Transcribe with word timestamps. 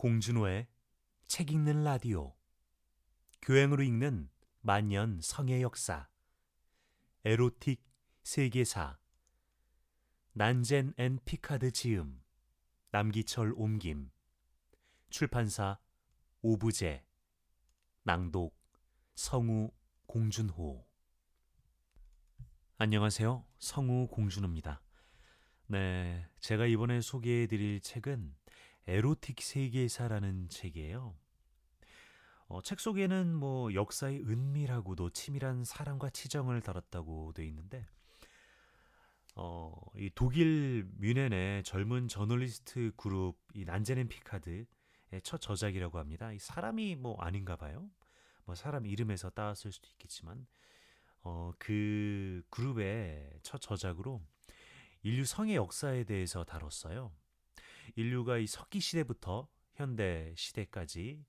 공준호의 0.00 0.66
책 1.26 1.50
읽는 1.50 1.84
라디오. 1.84 2.34
교양으로 3.42 3.82
읽는 3.82 4.30
만년 4.62 5.20
성의 5.20 5.60
역사. 5.60 6.08
에로틱 7.22 7.84
세계사. 8.22 8.98
난젠 10.32 10.94
앤 10.96 11.18
피카드 11.26 11.70
지음. 11.72 12.22
남기철 12.92 13.52
옮김. 13.54 14.10
출판사 15.10 15.78
오브제. 16.40 17.04
낭독 18.04 18.58
성우 19.16 19.70
공준호. 20.06 20.88
안녕하세요. 22.78 23.44
성우 23.58 24.08
공준호입니다. 24.08 24.80
네, 25.66 26.26
제가 26.40 26.64
이번에 26.64 27.02
소개해 27.02 27.46
드릴 27.48 27.82
책은 27.82 28.39
에로틱 28.90 29.40
세계사라는 29.40 30.48
책이에요. 30.48 31.14
어, 32.48 32.60
책 32.62 32.80
속에는 32.80 33.32
뭐 33.32 33.72
역사의 33.72 34.24
은밀하고도 34.24 35.10
치밀한 35.10 35.62
사랑과 35.62 36.10
치정을 36.10 36.60
다뤘다고 36.60 37.32
돼 37.32 37.46
있는데 37.46 37.86
어, 39.36 39.72
이 39.94 40.10
독일 40.12 40.88
뮌헨의 40.98 41.62
젊은 41.62 42.08
저널리스트 42.08 42.90
그룹 42.96 43.38
이 43.54 43.64
난제넨 43.64 44.08
피카드의 44.08 44.66
첫 45.22 45.40
저작이라고 45.40 46.00
합니다. 46.00 46.32
이 46.32 46.40
사람이 46.40 46.96
뭐 46.96 47.16
아닌가 47.20 47.54
봐요. 47.54 47.88
뭐 48.44 48.56
사람 48.56 48.86
이름에서 48.86 49.30
따왔을 49.30 49.70
수도 49.70 49.88
있겠지만 49.92 50.48
어, 51.22 51.52
그 51.60 52.42
그룹의 52.50 53.38
첫 53.44 53.60
저작으로 53.60 54.20
인류 55.02 55.24
성의 55.24 55.54
역사에 55.54 56.02
대해서 56.02 56.42
다뤘어요. 56.42 57.12
인류가 57.96 58.38
이 58.38 58.46
석기 58.46 58.80
시대부터 58.80 59.48
현대 59.74 60.32
시대까지 60.36 61.24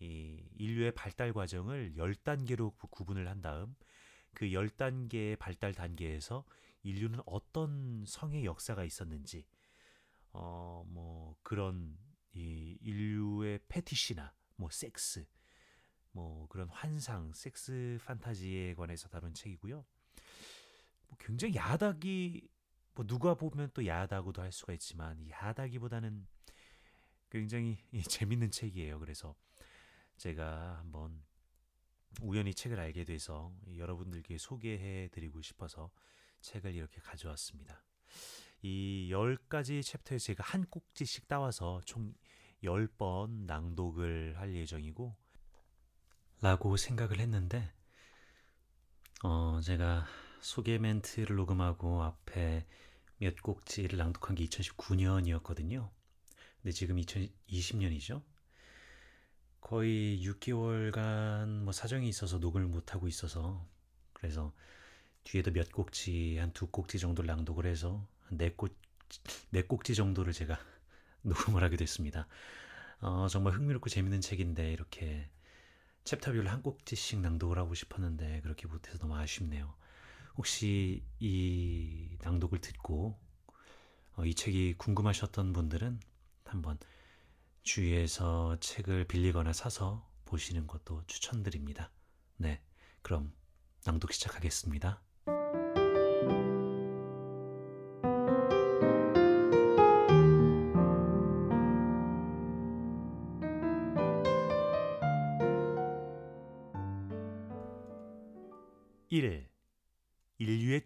이 0.00 0.48
인류의 0.56 0.92
발달 0.92 1.32
과정을 1.32 1.94
10단계로 1.96 2.74
구분을 2.90 3.28
한 3.28 3.40
다음 3.40 3.74
그 4.34 4.46
10단계의 4.46 5.38
발달 5.38 5.72
단계에서 5.72 6.44
인류는 6.82 7.20
어떤 7.26 8.04
성의 8.06 8.44
역사가 8.44 8.84
있었는지 8.84 9.46
어 10.32 10.84
뭐 10.88 11.36
그런 11.42 11.96
이 12.32 12.78
인류의 12.80 13.60
패티시나 13.68 14.34
뭐 14.56 14.68
섹스 14.70 15.26
뭐 16.12 16.46
그런 16.48 16.68
환상, 16.68 17.32
섹스 17.32 17.98
판타지에 18.04 18.74
관해서 18.74 19.08
다룬 19.08 19.34
책이고요. 19.34 19.84
뭐 21.08 21.18
굉장히 21.18 21.56
야닥이 21.56 22.48
뭐 22.94 23.06
누가 23.06 23.34
보면 23.34 23.70
또 23.74 23.86
야하다고도 23.86 24.42
할 24.42 24.52
수가 24.52 24.72
있지만 24.74 25.28
야하다기보다는 25.28 26.26
굉장히 27.30 27.78
재밌는 28.08 28.50
책이에요. 28.50 29.00
그래서 29.00 29.34
제가 30.16 30.78
한번 30.78 31.22
우연히 32.22 32.54
책을 32.54 32.78
알게 32.78 33.04
돼서 33.04 33.52
여러분들께 33.76 34.38
소개해 34.38 35.08
드리고 35.08 35.42
싶어서 35.42 35.90
책을 36.40 36.74
이렇게 36.74 37.00
가져왔습니다. 37.00 37.82
이 38.62 39.10
10가지 39.12 39.82
챕터에 39.82 40.18
제가 40.18 40.44
한 40.44 40.64
꼭지씩 40.66 41.26
따와서 41.26 41.80
총 41.84 42.14
10번 42.62 43.46
낭독을 43.46 44.38
할 44.38 44.54
예정이고 44.54 45.14
라고 46.40 46.76
생각을 46.76 47.18
했는데 47.18 47.72
어 49.22 49.60
제가 49.60 50.06
소개 50.44 50.76
멘트를 50.76 51.36
녹음하고 51.36 52.02
앞에 52.02 52.66
몇 53.16 53.42
꼭지를 53.42 53.96
낭독한 53.96 54.36
게 54.36 54.44
2019년이었거든요. 54.44 55.88
근데 56.60 56.70
지금 56.70 56.96
2020년이죠. 56.96 58.22
거의 59.62 60.22
6개월간 60.22 61.62
뭐 61.62 61.72
사정이 61.72 62.06
있어서 62.10 62.36
녹음을 62.36 62.66
못 62.66 62.92
하고 62.92 63.08
있어서 63.08 63.66
그래서 64.12 64.52
뒤에도 65.24 65.50
몇 65.50 65.72
꼭지 65.72 66.36
한두 66.36 66.66
꼭지 66.66 66.98
정도를 66.98 67.26
낭독을 67.26 67.64
해서 67.64 68.06
네 68.28 68.50
꼭네 68.50 68.74
네 69.48 69.62
꼭지 69.62 69.94
정도를 69.94 70.34
제가 70.34 70.58
녹음을 71.24 71.64
하게 71.64 71.78
됐습니다. 71.78 72.28
어, 73.00 73.28
정말 73.28 73.54
흥미롭고 73.54 73.88
재밌는 73.88 74.20
책인데 74.20 74.74
이렇게 74.74 75.26
챕터별로 76.04 76.50
한 76.50 76.62
꼭지씩 76.62 77.20
낭독을 77.20 77.56
하고 77.56 77.72
싶었는데 77.72 78.42
그렇게 78.42 78.66
못해서 78.66 78.98
너무 78.98 79.16
아쉽네요. 79.16 79.74
혹시 80.36 81.04
이 81.20 82.16
낭독을 82.22 82.60
듣고 82.60 83.18
어, 84.16 84.24
이 84.24 84.34
책이 84.34 84.74
궁금하셨던 84.78 85.52
분들은 85.52 86.00
한번 86.44 86.78
주위에서 87.62 88.58
책을 88.60 89.06
빌리거나 89.06 89.52
사서 89.52 90.08
보시는 90.24 90.66
것도 90.66 91.02
추천드립니다. 91.06 91.90
네, 92.36 92.60
그럼 93.02 93.32
낭독 93.84 94.12
시작하겠습니다. 94.12 95.02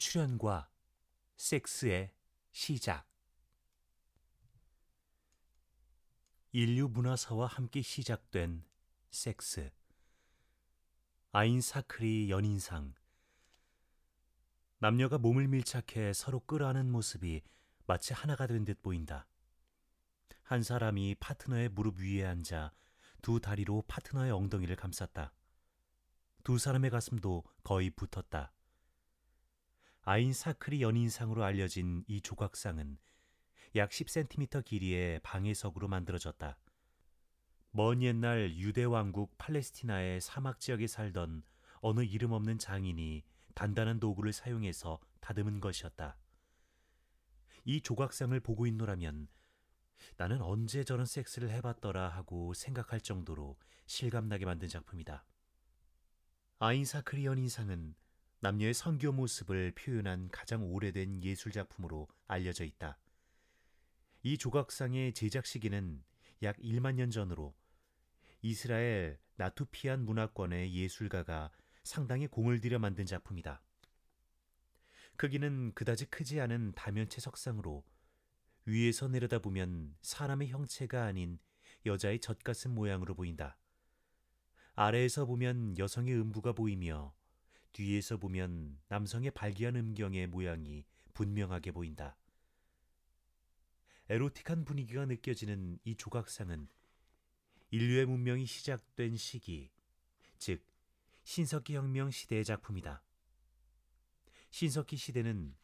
출현과 0.09 0.71
섹스의 1.37 2.15
시작 2.51 3.07
인류 6.51 6.89
문화사와 6.89 7.47
함께 7.47 7.83
시작된 7.83 8.65
섹스 9.11 9.71
아인사크리 11.33 12.31
연인상 12.31 12.95
남녀가 14.79 15.19
몸을 15.19 15.47
밀착해 15.47 16.15
서로 16.15 16.41
끌어안는 16.41 16.91
모습이 16.91 17.43
마치 17.87 18.15
하나가 18.15 18.47
된 18.47 18.65
듯 18.65 18.81
보인다. 18.81 19.27
한 20.43 20.63
사람이 20.63 21.17
파트너의 21.21 21.69
무릎 21.69 21.99
위에 21.99 22.25
앉아 22.25 22.73
두 23.21 23.41
다리로 23.41 23.85
파트너의 23.87 24.31
엉덩이를 24.31 24.75
감쌌다. 24.75 25.35
두 26.45 26.57
사람의 26.57 26.89
가슴도 26.89 27.45
거의 27.63 27.91
붙었다. 27.91 28.55
아인사크리 30.03 30.83
연인상으로 30.83 31.45
알려진 31.45 32.05
이 32.07 32.21
조각상은 32.21 32.99
약 33.77 33.91
10cm 33.91 34.65
길이의 34.65 35.21
방해석으로 35.21 35.89
만들어졌다. 35.89 36.59
먼 37.71 38.03
옛날 38.03 38.57
유대 38.57 38.85
왕국 38.85 39.37
팔레스티나의 39.37 40.21
사막 40.21 40.61
지역에 40.61 40.87
살던 40.87 41.43
어느 41.81 42.01
이름 42.01 42.33
없는 42.33 42.59
장인이 42.59 43.25
단단한 43.55 44.01
도구를 44.01 44.33
사용해서 44.33 45.01
다듬은 45.21 45.61
것이었다. 45.61 46.17
이 47.65 47.83
조각상을 47.83 48.39
보고 48.41 48.67
있노라면 48.67 49.29
나는 50.17 50.41
언제 50.41 50.85
저런 50.85 51.07
섹스를 51.07 51.51
해봤더라 51.51 52.09
하고 52.09 52.55
생각할 52.55 53.01
정도로 53.01 53.59
실감나게 53.87 54.45
만든 54.45 54.69
작품이다. 54.69 55.27
아인사크리 56.61 57.27
연인상은 57.27 57.95
남녀의 58.41 58.73
성교 58.73 59.13
모습을 59.13 59.73
표현한 59.73 60.29
가장 60.29 60.63
오래된 60.63 61.25
예술 61.25 61.51
작품으로 61.51 62.07
알려져 62.29 62.65
있다. 62.65 62.97
이 64.23 64.39
조각상의 64.39 65.13
제작 65.13 65.45
시기는 65.45 66.05
약 66.43 66.57
1만 66.59 66.95
년 66.95 67.11
전으로 67.11 67.55
이스라엘 68.41 69.19
나투피안 69.37 70.05
문화권의 70.05 70.73
예술가가 70.73 71.51
상당히 71.83 72.29
공을 72.29 72.61
들여 72.61 72.79
만든 72.79 73.07
작품이다. 73.07 73.61
크기는 75.17 75.73
그다지 75.75 76.07
크지 76.07 76.41
않은 76.41 76.73
다면체 76.77 77.21
석상으로 77.21 77.85
위에서 78.67 79.09
내려다보면 79.09 79.97
사람의 80.03 80.49
형체가 80.51 81.05
아닌 81.05 81.41
여자의 81.87 82.21
젖가슴 82.21 82.73
모양으로 82.73 83.17
보인다. 83.17 83.59
아래에서 84.75 85.27
보면 85.27 85.77
여성의 85.77 86.15
음부가 86.15 86.53
보이며 86.53 87.18
뒤에서 87.73 88.17
보면 88.17 88.79
남성의 88.89 89.33
발기한 89.33 89.77
음경의 89.77 90.27
모양이 90.29 90.85
분명하게 91.15 91.73
보인다. 91.73 92.17
에로틱한 94.09 94.65
분위기가 94.65 95.05
느껴지는 95.05 95.79
이 95.85 95.95
조각상은 95.95 96.69
인류의 97.71 98.07
문명이 98.07 98.47
시작된 98.47 99.17
시기, 99.17 99.71
즉 100.39 100.63
신석기 101.25 101.75
혁명 101.75 102.11
시대의 102.11 102.45
작품이다. 102.45 103.03
신석기 104.51 104.97
시대는 104.97 105.55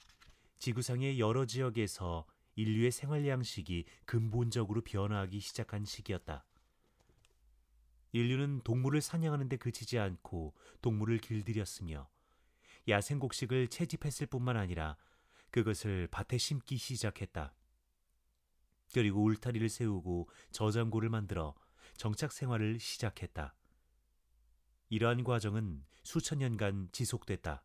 지구상의 0.59 1.19
여러 1.19 1.47
지역에서 1.47 2.27
인류의 2.57 2.93
생활 2.93 3.27
양식이 3.27 3.87
근본적으로 4.05 4.83
변화하기 4.83 5.41
시작한 5.41 5.85
시기였다. 5.85 6.45
인류는 8.15 8.61
동물을 8.63 9.01
사냥하는 9.01 9.49
데 9.49 9.57
그치지 9.57 9.99
않고 9.99 10.55
동물을 10.83 11.19
길들였으며 11.19 12.09
야생 12.87 13.19
곡식을 13.19 13.67
채집했을 13.67 14.29
뿐만 14.29 14.57
아니라 14.57 14.97
그것을 15.51 16.07
밭에 16.13 16.39
심기 16.39 16.77
시작했다. 16.77 17.53
그리고 18.93 19.25
울타리를 19.25 19.69
세우고 19.69 20.29
저장고를 20.53 21.09
만들어 21.09 21.57
정착 21.97 22.31
생활을 22.31 22.79
시작했다. 22.79 23.57
이러한 24.91 25.25
과정은 25.25 25.85
수천 26.05 26.39
년간 26.39 26.91
지속됐다. 26.93 27.65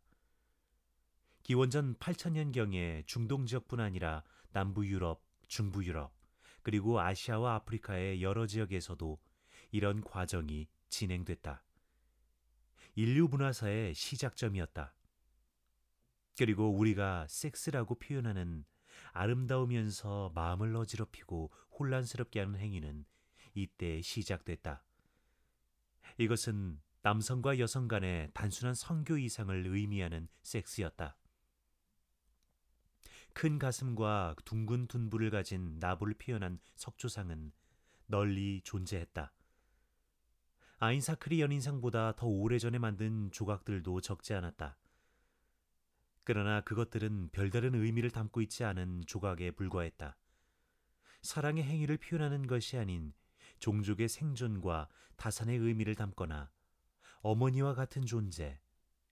기원전 1.44 1.94
8천년경에 1.98 3.06
중동 3.06 3.45
지역뿐 3.45 3.80
아니라 3.80 4.24
남부 4.52 4.88
유럽, 4.88 5.22
중부 5.48 5.86
유럽, 5.86 6.12
그리고 6.63 7.00
아시아와 7.00 7.54
아프리카의 7.54 8.24
여러 8.24 8.48
지역에서도 8.48 9.19
이런 9.71 10.01
과정이 10.01 10.68
진행됐다. 10.89 11.63
인류 12.95 13.27
문화사의 13.27 13.94
시작점이었다. 13.94 14.94
그리고 16.38 16.69
우리가 16.69 17.27
섹스라고 17.27 17.95
표현하는 17.95 18.66
아름다우면서 19.12 20.31
마음을 20.36 20.75
어지럽히고 20.75 21.51
혼란스럽게 21.77 22.39
하는 22.39 22.60
행위는 22.60 23.06
이때 23.54 24.01
시작됐다. 24.01 24.83
이것은 26.18 26.81
남성과 27.01 27.60
여성 27.60 27.88
간의 27.88 28.30
단순한 28.33 28.75
성교 28.75 29.18
이상을 29.18 29.68
의미하는 29.68 30.27
섹스였다. 30.42 31.16
큰 33.33 33.60
가슴과 33.60 34.36
둥근 34.44 34.88
둔부를 34.88 35.30
가진 35.30 35.77
나부를 35.80 36.16
표현한 36.16 36.60
석조상은 36.75 37.54
널리 38.07 38.62
존재했다. 38.63 39.31
아인사크리 40.81 41.42
연인상보다 41.42 42.14
더 42.16 42.26
오래전에 42.26 42.78
만든 42.78 43.30
조각들도 43.31 44.00
적지 44.00 44.34
않았다. 44.34 44.78
그러나 46.24 46.62
그것들은 46.62 47.31
별다른 47.34 47.76
의미를 47.76 48.10
담고 48.10 48.40
있지 48.44 48.64
않은 48.64 49.04
조각에 49.06 49.52
불과했다. 49.52 50.16
사랑의 51.22 51.64
행위를 51.64 51.98
표현하는 51.98 52.48
것이 52.48 52.78
아닌 52.78 53.14
종족의 53.60 54.08
생존과 54.08 54.88
다산의 55.18 55.58
의미를 55.58 55.96
담거나 55.96 56.50
어머니와 57.24 57.74
같은 57.74 58.06
존재, 58.06 58.62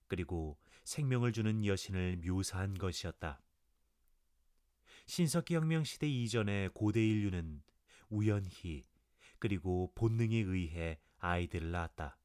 그리고 0.06 0.58
생명을 0.84 1.34
주는 1.34 1.66
여신을 1.66 2.22
묘사한 2.24 2.78
것이었다. 2.78 3.42
신석기 5.04 5.54
혁명 5.54 5.84
시대 5.84 6.08
이전의 6.08 6.70
고대 6.70 7.06
인류는 7.06 7.62
우연히 8.08 8.86
그리고 9.38 9.92
본능에 9.94 10.38
의해 10.38 10.98
아이들을 11.18 11.70
낳았다. 11.70 12.16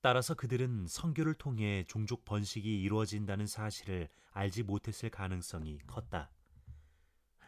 따라서 0.00 0.34
그들은 0.34 0.86
성교를 0.88 1.34
통해 1.34 1.84
종족 1.86 2.24
번식이 2.24 2.82
이루어진다는 2.82 3.46
사실을 3.46 4.08
알지 4.32 4.64
못했을 4.64 5.10
가능성이 5.10 5.78
컸다. 5.86 6.30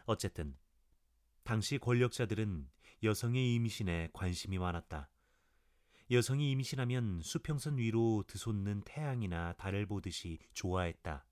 어쨌든 0.05 0.55
당시 1.43 1.77
권력자들은 1.77 2.69
여성의 3.03 3.55
임신에 3.55 4.09
관심이 4.13 4.57
많았다. 4.57 5.09
여성이 6.11 6.51
임신하면 6.51 7.21
수평선 7.21 7.77
위로 7.77 8.23
드솟는 8.27 8.83
태양이나 8.85 9.53
달을 9.53 9.85
보듯이 9.85 10.39
좋아했다. 10.53 11.25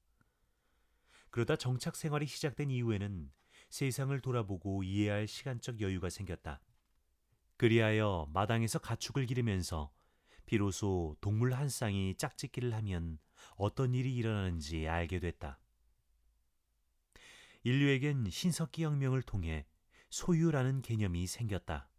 그러다 1.30 1.56
정착 1.56 1.96
생활이 1.96 2.25
시작된 2.25 2.70
이후에는 2.70 3.31
세상을 3.70 4.20
돌아보고 4.20 4.84
이해할 4.84 5.28
시간적 5.28 5.81
여유가 5.81 6.10
생겼다. 6.10 6.60
그리하여 7.63 8.27
마당에서 8.33 8.77
가축을 8.77 9.25
기르면서 9.25 9.89
비로소 10.45 11.15
동물 11.21 11.54
한 11.54 11.69
쌍이 11.69 12.13
짝짓기를 12.18 12.74
하면 12.74 13.19
어떤 13.56 13.94
일이 13.94 14.13
일어나는지 14.13 14.86
알게 14.86 15.21
됐다. 15.21 15.62
인류에겐 17.63 18.30
신석기 18.30 18.83
혁명을 18.83 19.21
통해 19.21 19.65
소유라는 20.10 20.81
개념이 20.81 21.25
생겼다. 21.25 21.89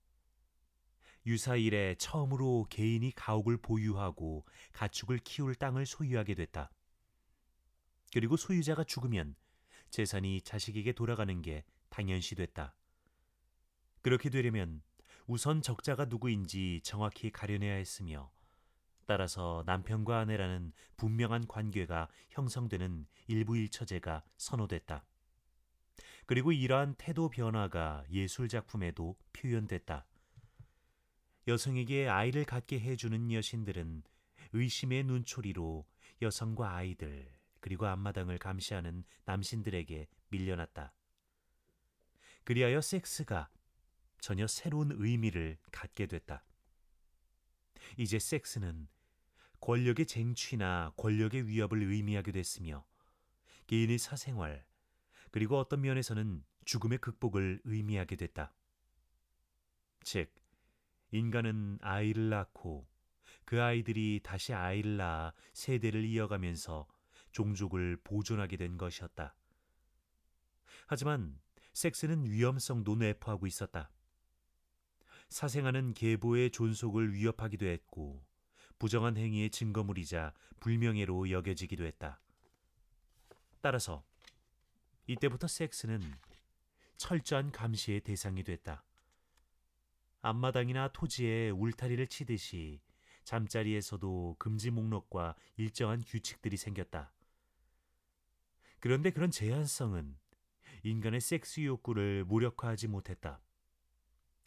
유사 1.25 1.57
일에 1.57 1.95
처음으로 1.95 2.67
개인이 2.69 3.11
가옥을 3.13 3.57
보유하고 3.57 4.45
가축을 4.75 5.21
키울 5.21 5.55
땅을 5.55 5.87
소유하게 5.87 6.35
됐다. 6.35 6.71
그리고 8.13 8.37
소유자가 8.37 8.85
죽으면 8.85 9.35
재산이 9.89 10.43
자식에게 10.43 10.93
돌아가는 10.93 11.41
게 11.41 11.65
당연시 11.89 12.35
됐다. 12.35 12.77
그렇게 14.03 14.29
되려면 14.29 14.83
우선 15.27 15.63
적자가 15.63 16.05
누구인지 16.05 16.81
정확히 16.85 17.31
가려내야 17.31 17.75
했으며 17.75 18.31
따라서 19.07 19.63
남편과 19.67 20.19
아내라는 20.21 20.73
분명한 20.97 21.47
관계가 21.47 22.09
형성되는 22.31 23.07
일부일처제가 23.27 24.23
선호됐다. 24.37 25.05
그리고 26.27 26.53
이러한 26.53 26.95
태도 26.97 27.29
변화가 27.29 28.05
예술 28.11 28.49
작품에도 28.49 29.17
표현됐다. 29.33 30.07
여성에게 31.47 32.09
아이를 32.09 32.45
갖게 32.45 32.81
해주는 32.81 33.31
여신들은 33.31 34.03
의심의 34.53 35.05
눈초리로 35.05 35.87
여성과 36.23 36.75
아이들 36.77 37.31
그리고 37.61 37.87
앞마당을 37.87 38.39
감시하는 38.39 39.05
남신들에게 39.25 40.07
밀려났다. 40.29 40.95
그리하여 42.45 42.81
섹스가 42.81 43.49
전혀 44.25 44.47
새로운 44.47 44.91
의미를 44.93 45.59
갖게 45.71 46.07
됐다. 46.07 46.47
이제 47.99 48.19
섹스는 48.19 48.89
권력의 49.61 50.07
쟁취나 50.07 50.95
권력의 50.97 51.47
위협을 51.47 51.83
의미하게 51.83 52.33
됐으며 52.33 52.87
개인의 53.67 53.99
사생활 53.99 54.65
그리고 55.31 55.59
어떤 55.59 55.83
면에서는 55.83 56.43
죽음의 56.65 56.99
극복을 57.03 57.61
의미하게 57.65 58.17
됐다. 58.17 58.55
즉, 60.03 60.35
인간은 61.11 61.81
아이를 61.83 62.31
낳고 62.31 62.89
그 63.45 63.63
아이들이 63.63 64.21
다시 64.25 64.55
아이를 64.55 64.97
낳아 64.97 65.35
세대를 65.53 66.03
이어가면서 66.03 66.89
종족을 67.33 67.99
보존하게 68.03 68.57
된 68.57 68.79
것이었다. 68.79 69.37
하지만 70.87 71.39
섹스는 71.75 72.25
위험성도 72.25 72.97
내포하고 72.97 73.47
있었다. 73.47 73.91
사생아는 75.35 75.95
계보의 75.95 76.53
존속을 76.53 77.13
위협하기도 77.13 77.67
했고 77.67 78.25
부정한 78.79 79.17
행위의 79.17 79.51
증거물이자 79.51 80.33
불명예로 80.61 81.29
여겨지기도 81.29 81.85
했다. 81.87 82.21
따라서 83.61 84.05
이때부터 85.09 85.49
섹스는 85.49 86.01
철저한 86.99 87.51
감시의 87.51 88.03
대상이 88.03 88.45
됐다. 88.45 88.85
앞마당이나 90.23 90.93
토지에 90.93 91.51
울타리를 91.51 92.07
치듯이 92.07 92.81
잠자리에서도 93.25 94.37
금지 94.39 94.71
목록과 94.71 95.35
일정한 95.57 96.01
규칙들이 96.07 96.57
생겼다. 96.57 97.13
그런데 98.79 99.11
그런 99.11 99.33
제한성은 99.33 100.17
인간의 100.85 101.21
섹스 101.21 101.65
욕구를 101.65 102.25
무력화하지 102.25 102.87
못했다. 102.87 103.41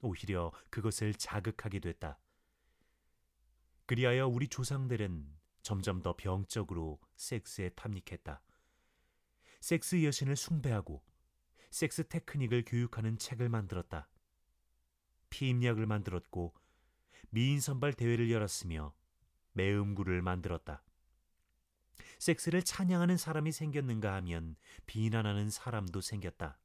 오히려 0.02 0.52
그것을 0.70 1.14
자극하게 1.14 1.80
됐다. 1.80 2.20
그리하여 3.86 4.28
우리 4.28 4.48
조상들은 4.48 5.38
점점 5.62 6.02
더 6.02 6.16
병적으로 6.16 7.00
섹스에 7.16 7.70
탐닉했다. 7.70 8.42
섹스 9.60 10.04
여신을 10.04 10.36
숭배하고 10.36 11.04
섹스 11.72 12.08
테크닉을 12.08 12.64
교육하는 12.66 13.18
책을 13.18 13.50
만들었다. 13.50 14.10
피임약을 15.30 15.86
만들었고 15.86 16.54
미인 17.30 17.60
선발 17.60 17.94
대회를 17.94 18.32
열었으며 18.32 18.94
매음구를 19.54 20.22
만들었다. 20.22 20.84
섹스를 22.20 22.64
찬양하는 22.64 23.18
사람이 23.18 23.52
생겼는가 23.52 24.14
하면 24.16 24.56
비난하는 24.86 25.50
사람도 25.50 26.02
생겼다. 26.02 26.60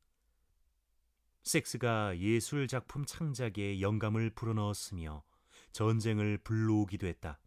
섹스가 1.42 2.18
예술 2.18 2.68
작품 2.68 3.04
창작에 3.04 3.80
영감을 3.80 4.30
불어넣었으며 4.30 5.24
전쟁을 5.72 6.38
불러오기도 6.38 7.06
했다. 7.06 7.40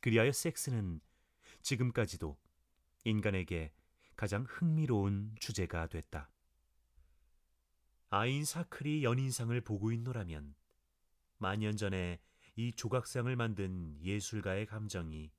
그리하여 0.00 0.32
섹스는 0.32 1.00
지금까지도 1.62 2.38
인간에게 3.04 3.72
가장 4.16 4.44
흥미로운 4.48 5.34
주제가 5.40 5.88
됐다. 5.88 6.30
아인 8.10 8.44
사클이 8.44 9.02
연인상을 9.02 9.58
보고 9.62 9.90
있노라면 9.92 10.54
만년 11.38 11.76
전에 11.76 12.20
이 12.56 12.72
조각상을 12.72 13.34
만든 13.34 13.98
예술가의 14.00 14.66
감정이 14.66 15.32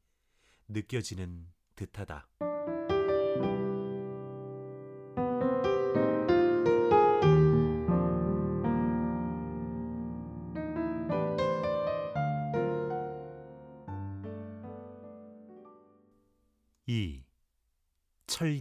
느껴지는 0.67 1.47
듯하다. 1.75 2.27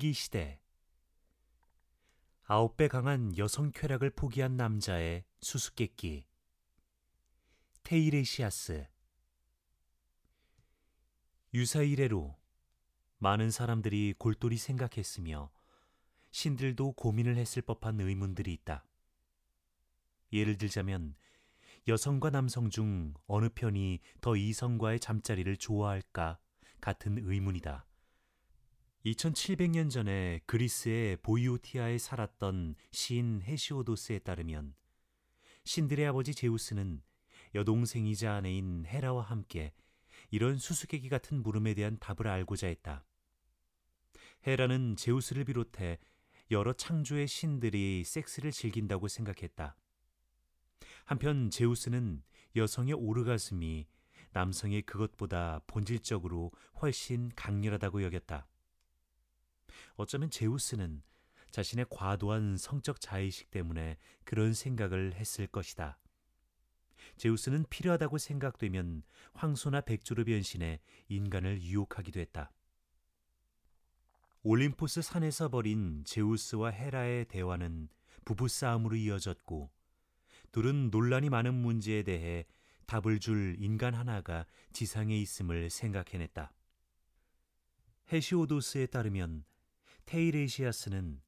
이 0.04 0.12
철기 0.12 0.12
시대 0.12 0.60
아홉 2.42 2.76
배 2.76 2.88
강한 2.88 3.34
여성 3.38 3.72
쾌락을 3.72 4.10
포기한 4.10 4.54
남자의 4.54 5.24
수수께끼. 5.40 6.26
테이레시아스. 7.84 8.86
유사 11.54 11.80
이래로 11.80 12.36
많은 13.16 13.50
사람들이 13.50 14.14
골똘히 14.18 14.58
생각했으며 14.58 15.50
신들도 16.32 16.92
고민을 16.92 17.38
했을 17.38 17.62
법한 17.62 17.98
의문들이 17.98 18.52
있다. 18.52 18.84
예를 20.34 20.58
들자면 20.58 21.16
여성과 21.88 22.28
남성 22.28 22.68
중 22.68 23.14
어느 23.26 23.48
편이 23.48 24.00
더 24.20 24.36
이성과의 24.36 25.00
잠자리를 25.00 25.56
좋아할까 25.56 26.38
같은 26.82 27.16
의문이다. 27.22 27.86
2700년 29.04 29.90
전에 29.90 30.40
그리스의 30.46 31.18
보이오티아에 31.18 31.98
살았던 31.98 32.74
시인 32.90 33.42
헤시오도스에 33.42 34.20
따르면 34.20 34.74
신들의 35.64 36.06
아버지 36.06 36.34
제우스는 36.34 37.02
여동생이자 37.54 38.32
아내인 38.32 38.86
헤라와 38.86 39.22
함께 39.22 39.74
이런 40.30 40.56
수수께끼 40.56 41.10
같은 41.10 41.42
물음에 41.42 41.74
대한 41.74 41.98
답을 41.98 42.26
알고자 42.26 42.68
했다. 42.68 43.04
헤라는 44.46 44.96
제우스를 44.96 45.44
비롯해 45.44 45.98
여러 46.50 46.72
창조의 46.72 47.28
신들이 47.28 48.04
섹스를 48.04 48.52
즐긴다고 48.52 49.08
생각했다. 49.08 49.76
한편 51.04 51.50
제우스는 51.50 52.22
여성의 52.56 52.94
오르가슴이 52.94 53.86
남성의 54.32 54.82
그것보다 54.82 55.60
본질적으로 55.66 56.52
훨씬 56.80 57.30
강렬하다고 57.36 58.02
여겼다. 58.02 58.48
어쩌면 59.96 60.30
제우스는 60.30 61.02
자신의 61.50 61.86
과도한 61.90 62.56
성적 62.56 63.00
자의식 63.00 63.50
때문에 63.50 63.96
그런 64.24 64.54
생각을 64.54 65.14
했을 65.14 65.46
것이다. 65.46 65.98
제우스는 67.16 67.66
필요하다고 67.70 68.18
생각되면 68.18 69.02
황소나 69.34 69.82
백조로 69.82 70.24
변신해 70.24 70.80
인간을 71.08 71.62
유혹하기도 71.62 72.18
했다. 72.20 72.52
올림포스 74.42 75.02
산에서 75.02 75.48
벌인 75.48 76.02
제우스와 76.04 76.70
헤라의 76.70 77.26
대화는 77.26 77.88
부부싸움으로 78.24 78.96
이어졌고 78.96 79.70
둘은 80.52 80.90
논란이 80.90 81.30
많은 81.30 81.54
문제에 81.54 82.02
대해 82.02 82.46
답을 82.86 83.20
줄 83.20 83.56
인간 83.58 83.94
하나가 83.94 84.46
지상에 84.72 85.16
있음을 85.18 85.70
생각해냈다. 85.70 86.52
헤시오도스에 88.12 88.86
따르면 88.86 89.44
테이레시아스는 90.06 91.20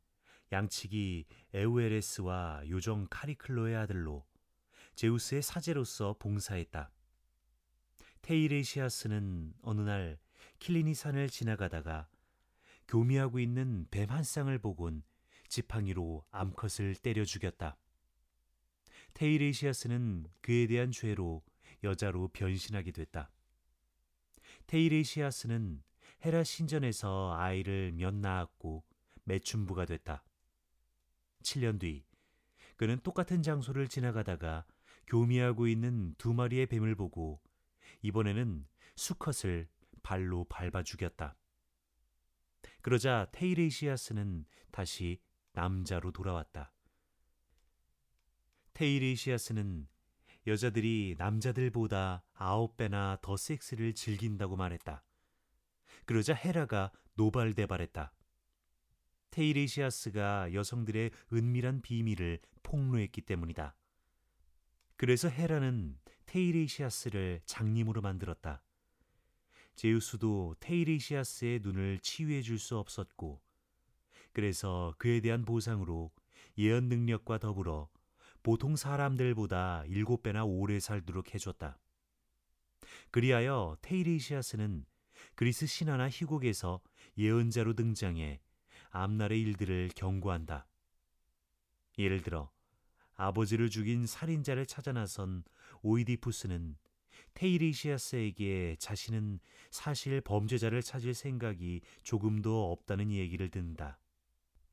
양치기 0.52 1.26
에우에레스와 1.54 2.62
요정 2.68 3.06
카리클로의 3.10 3.76
아들로 3.76 4.26
제우스의 4.94 5.42
사제로서 5.42 6.16
봉사했다. 6.18 6.90
테이레시아스는 8.22 9.54
어느 9.62 9.80
날 9.82 10.18
킬리니 10.58 10.94
산을 10.94 11.28
지나가다가 11.28 12.08
교미하고 12.88 13.38
있는 13.40 13.86
뱀 13.90 14.10
한 14.10 14.22
쌍을 14.22 14.58
보곤 14.58 15.02
지팡이로 15.48 16.24
암컷을 16.30 16.94
때려 16.96 17.24
죽였다. 17.24 17.76
테이레시아스는 19.14 20.26
그에 20.40 20.66
대한 20.66 20.92
죄로 20.92 21.42
여자로 21.82 22.28
변신하게 22.28 22.92
됐다. 22.92 23.30
테이레시아스는 24.66 25.82
헤라 26.26 26.42
신전에서 26.42 27.36
아이를 27.38 27.92
몇 27.92 28.12
낳았고 28.12 28.82
매춘부가 29.22 29.84
됐다. 29.84 30.24
7년 31.44 31.78
뒤 31.78 32.04
그는 32.74 32.98
똑같은 33.04 33.44
장소를 33.44 33.86
지나가다가 33.86 34.66
교미하고 35.06 35.68
있는 35.68 36.16
두 36.18 36.34
마리의 36.34 36.66
뱀을 36.66 36.96
보고 36.96 37.40
이번에는 38.02 38.66
수컷을 38.96 39.68
발로 40.02 40.46
밟아 40.48 40.82
죽였다. 40.82 41.36
그러자 42.82 43.28
테이레시아스는 43.30 44.46
다시 44.72 45.20
남자로 45.52 46.10
돌아왔다. 46.10 46.72
테이레시아스는 48.74 49.86
여자들이 50.48 51.14
남자들보다 51.18 52.24
아홉 52.34 52.76
배나 52.76 53.16
더 53.22 53.36
섹스를 53.36 53.94
즐긴다고 53.94 54.56
말했다. 54.56 55.05
그러자 56.06 56.34
헤라가 56.34 56.92
노발대발했다. 57.14 58.12
테이레시아스가 59.30 60.54
여성들의 60.54 61.10
은밀한 61.32 61.82
비밀을 61.82 62.38
폭로했기 62.62 63.20
때문이다. 63.22 63.76
그래서 64.96 65.28
헤라는 65.28 65.98
테이레시아스를 66.26 67.40
장님으로 67.44 68.00
만들었다. 68.00 68.62
제우스도 69.74 70.54
테이레시아스의 70.60 71.60
눈을 71.60 71.98
치유해 71.98 72.40
줄 72.40 72.58
수 72.58 72.78
없었고, 72.78 73.42
그래서 74.32 74.94
그에 74.98 75.20
대한 75.20 75.44
보상으로 75.44 76.12
예언 76.56 76.88
능력과 76.88 77.38
더불어 77.38 77.90
보통 78.42 78.76
사람들보다 78.76 79.84
일곱 79.86 80.22
배나 80.22 80.44
오래 80.44 80.78
살도록 80.80 81.34
해줬다. 81.34 81.78
그리하여 83.10 83.76
테이레시아스는 83.82 84.86
그리스 85.34 85.66
신화나 85.66 86.08
희곡에서 86.08 86.80
예언자로 87.18 87.74
등장해 87.74 88.40
앞날의 88.90 89.40
일들을 89.40 89.90
경고한다. 89.94 90.66
예를 91.98 92.22
들어 92.22 92.50
아버지를 93.14 93.70
죽인 93.70 94.06
살인자를 94.06 94.66
찾아 94.66 94.92
나선 94.92 95.44
오이디푸스는 95.82 96.76
테이리시아스에게 97.34 98.76
자신은 98.78 99.40
사실 99.70 100.20
범죄자를 100.20 100.82
찾을 100.82 101.14
생각이 101.14 101.82
조금도 102.02 102.72
없다는 102.72 103.10
얘기를 103.10 103.50
듣는다. 103.50 103.98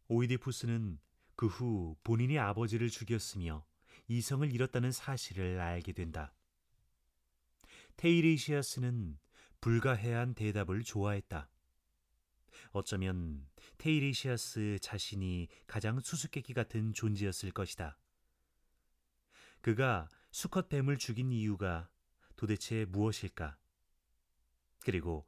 오이디푸스는 0.07 0.99
그 1.35 1.47
후 1.47 1.95
본인이 2.03 2.37
아버지를 2.39 2.89
죽였으며 2.89 3.65
이성을 4.07 4.51
잃었다는 4.53 4.91
사실을 4.91 5.59
알게 5.59 5.93
된다. 5.93 6.33
테이리시아스는 7.97 9.17
불가해한 9.63 10.33
대답을 10.33 10.83
좋아했다. 10.83 11.49
어쩌면 12.71 13.47
테이리시아스 13.77 14.77
자신이 14.81 15.47
가장 15.67 16.01
수수께끼 16.01 16.53
같은 16.53 16.93
존재였을 16.93 17.51
것이다. 17.51 17.97
그가 19.61 20.09
수컷 20.31 20.67
뱀을 20.67 20.97
죽인 20.97 21.31
이유가 21.31 21.89
도대체 22.35 22.83
무엇일까? 22.89 23.55
그리고 24.81 25.25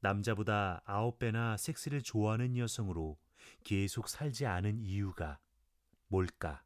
남자보다 0.00 0.82
아홉 0.84 1.20
배나 1.20 1.56
섹스를 1.56 2.02
좋아하는 2.02 2.56
여성으로 2.56 3.16
계속 3.62 4.08
살지 4.08 4.44
않은 4.44 4.80
이유가 4.80 5.38
뭘까? 6.08 6.64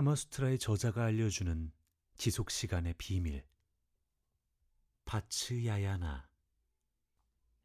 카마수트라의 0.00 0.58
저자가 0.58 1.04
알려주는 1.04 1.72
지속 2.16 2.50
시간의 2.50 2.94
비밀. 2.96 3.44
바츠 5.04 5.66
야야나. 5.66 6.26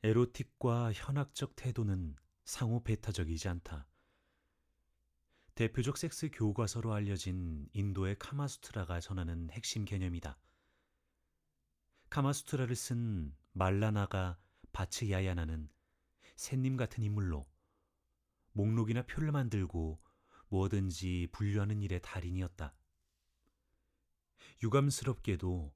에로틱과 0.03 0.91
현학적 0.91 1.55
태도는 1.55 2.17
상호 2.43 2.83
배타적이지 2.83 3.47
않다. 3.47 3.87
대표적 5.53 5.97
섹스 5.97 6.29
교과서로 6.29 6.93
알려진 6.93 7.69
인도의 7.71 8.19
카마수트라가 8.19 8.99
전하는 8.99 9.49
핵심 9.51 9.85
개념이다. 9.85 10.37
카마수트라를 12.09 12.75
쓴 12.75 13.33
말라나가 13.53 14.37
바츠 14.73 15.09
야야나는 15.09 15.69
샌님 16.35 16.75
같은 16.75 17.01
인물로 17.01 17.47
목록이나 18.51 19.03
표를 19.03 19.31
만들고 19.31 20.03
뭐든지 20.49 21.27
분류하는 21.31 21.81
일의 21.81 21.99
달인이었다. 22.01 22.73
유감스럽게도 24.63 25.73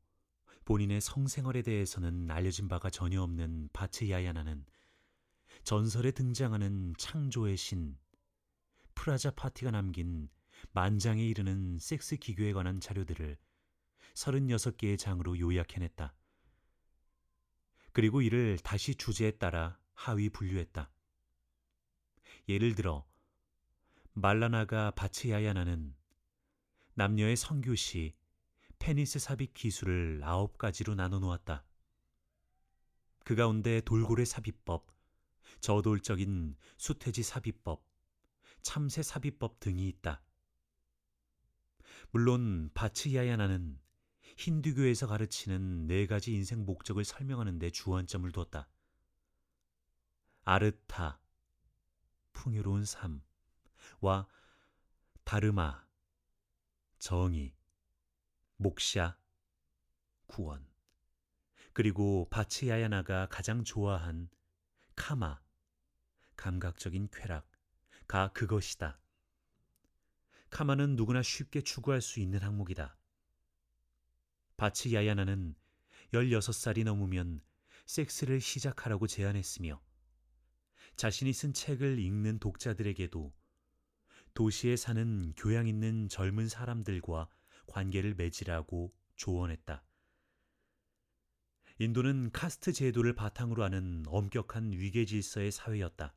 본인의 0.66 1.02
성생활에 1.02 1.62
대해서는 1.62 2.30
알려진 2.30 2.68
바가 2.68 2.90
전혀 2.90 3.22
없는 3.22 3.70
바츠 3.74 4.10
야야나는 4.10 4.66
전설에 5.64 6.12
등장하는 6.12 6.94
창조의 6.98 7.58
신 7.58 7.98
프라자 8.96 9.32
파티가 9.32 9.72
남긴 9.72 10.30
만장에 10.72 11.26
이르는 11.26 11.80
섹스 11.80 12.18
기교에 12.18 12.54
관한 12.54 12.80
자료들을 12.80 13.38
36개의 14.14 14.98
장으로 14.98 15.40
요약해냈다. 15.40 16.14
그리고 17.92 18.22
이를 18.22 18.58
다시 18.60 18.96
주제에 18.96 19.32
따라 19.32 19.80
하위 19.94 20.30
분류했다. 20.30 20.92
예를 22.48 22.76
들어 22.76 23.06
말라나가 24.22 24.92
바치야야나는 24.92 25.96
남녀의 26.96 27.38
성교시 27.38 28.16
페니스 28.78 29.18
삽입 29.18 29.54
기술을 29.54 30.22
아홉 30.24 30.58
가지로 30.58 30.94
나눠 30.94 31.20
놓았다. 31.20 31.64
그 33.24 33.36
가운데 33.36 33.80
돌고래 33.80 34.26
삽입법, 34.26 34.88
저돌적인 35.62 36.58
수퇴지 36.78 37.24
삽입법, 37.24 37.86
참새 38.62 39.04
삽입법 39.04 39.62
등이 39.62 39.88
있다. 39.88 40.22
물론 42.12 42.72
바치야야나는 42.74 43.80
힌두교에서 44.36 45.08
가르치는 45.08 45.88
네 45.88 46.08
가지 46.08 46.34
인생 46.34 46.66
목적을 46.66 47.06
설명하는 47.06 47.58
데 47.58 47.70
주안점을 47.70 48.30
뒀다. 48.34 48.68
아르타, 50.44 51.22
풍요로운 52.34 52.84
삶 52.84 53.22
과 54.02 54.28
다르마, 55.24 55.86
정의, 57.00 57.56
목샤, 58.58 59.18
구원, 60.28 60.68
그리고 61.74 62.28
바치야야나가 62.30 63.28
가장 63.30 63.64
좋아한 63.64 64.30
카마, 64.96 65.40
감각적인 66.36 67.10
쾌락 67.12 67.50
가 68.08 68.32
그것이다. 68.34 69.00
카마는 70.50 70.96
누구나 70.96 71.22
쉽게 71.22 71.62
추구할 71.62 72.02
수 72.02 72.20
있는 72.20 72.42
항목이다. 72.42 72.98
바치야야나는 74.58 75.56
16살이 76.14 76.84
넘으면 76.84 77.42
섹스를 77.86 78.42
시작하라고 78.42 79.08
제안했으며 79.08 79.82
자신이 80.96 81.32
쓴 81.34 81.54
책을 81.54 82.00
읽는 82.00 82.40
독자들에게도 82.40 83.34
도시에 84.34 84.76
사는 84.76 85.34
교양 85.36 85.68
있는 85.68 86.08
젊은 86.08 86.48
사람들과 86.48 87.30
관계를 87.68 88.16
맺으라고 88.16 88.94
조언했다. 89.16 89.84
인도는 91.80 92.32
카스트 92.32 92.74
제도를 92.74 93.14
바탕으로 93.16 93.64
하는 93.64 94.04
엄격한 94.08 94.72
위계 94.74 95.06
질서의 95.06 95.52
사회였다. 95.52 96.14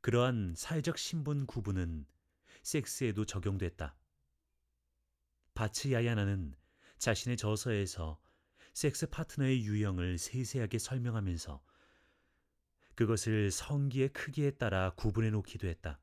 그러한 0.00 0.54
사회적 0.56 0.96
신분 0.96 1.46
구분은 1.46 2.06
섹스에도 2.62 3.24
적용됐다. 3.24 3.96
바츠야야나는 5.54 6.54
자신의 6.98 7.36
저서에서 7.36 8.20
섹스 8.72 9.08
파트너의 9.08 9.64
유형을 9.64 10.18
세세하게 10.18 10.78
설명하면서 10.78 11.62
그것을 12.94 13.50
성기의 13.50 14.08
크기에 14.12 14.52
따라 14.52 14.90
구분해 14.94 15.30
놓기도 15.30 15.68
했다. 15.68 16.00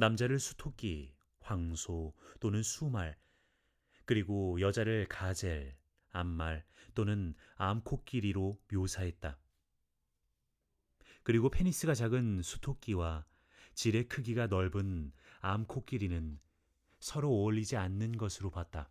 남자를 0.00 0.38
수토끼, 0.38 1.14
황소 1.40 2.14
또는 2.40 2.62
수말, 2.62 3.18
그리고 4.06 4.58
여자를 4.58 5.06
가젤, 5.06 5.76
암말 6.08 6.64
또는 6.94 7.34
암코끼리로 7.56 8.58
묘사했다. 8.72 9.38
그리고 11.22 11.50
페니스가 11.50 11.94
작은 11.94 12.40
수토끼와 12.40 13.26
질의 13.74 14.08
크기가 14.08 14.46
넓은 14.46 15.12
암코끼리는 15.40 16.40
서로 16.98 17.28
어울리지 17.28 17.76
않는 17.76 18.16
것으로 18.16 18.50
봤다. 18.50 18.90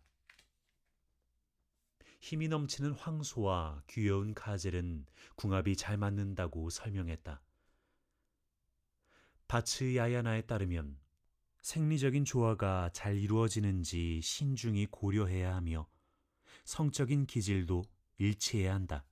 힘이 2.20 2.46
넘치는 2.46 2.92
황소와 2.92 3.82
귀여운 3.88 4.32
가젤은 4.32 5.06
궁합이 5.34 5.74
잘 5.74 5.96
맞는다고 5.96 6.70
설명했다. 6.70 7.42
바츠야야나에 9.48 10.42
따르면 10.42 10.99
생리적인 11.62 12.24
조화가 12.24 12.90
잘 12.92 13.16
이루어지는지 13.16 14.20
신중히 14.22 14.86
고려해야 14.86 15.54
하며 15.54 15.88
성적인 16.64 17.26
기질도 17.26 17.84
일치해야 18.18 18.74
한다. 18.74 19.04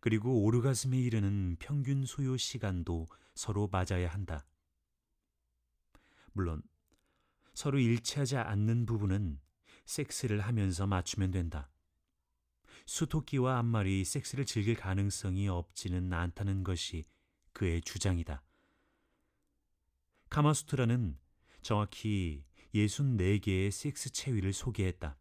그리고 0.00 0.42
오르가즘에 0.44 0.98
이르는 0.98 1.56
평균 1.58 2.06
소요 2.06 2.36
시간도 2.36 3.06
서로 3.34 3.68
맞아야 3.68 4.08
한다. 4.08 4.46
물론 6.32 6.62
서로 7.54 7.78
일치하지 7.78 8.36
않는 8.38 8.86
부분은 8.86 9.40
섹스를 9.84 10.40
하면서 10.40 10.86
맞추면 10.86 11.30
된다. 11.30 11.70
수토끼와 12.86 13.58
암말이 13.58 14.04
섹스를 14.04 14.46
즐길 14.46 14.74
가능성이 14.74 15.48
없지는 15.48 16.12
않다는 16.12 16.64
것이 16.64 17.04
그의 17.52 17.82
주장이다. 17.82 18.42
카마수트라는 20.30 21.18
정확히 21.60 22.44
64개의 22.72 23.72
섹스 23.72 24.10
체위를 24.10 24.52
소개했다. 24.52 25.18